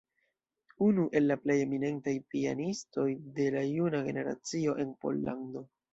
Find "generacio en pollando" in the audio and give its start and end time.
4.09-5.65